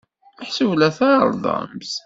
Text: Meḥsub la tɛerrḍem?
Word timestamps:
Meḥsub 0.39 0.71
la 0.77 0.89
tɛerrḍem? 0.97 1.69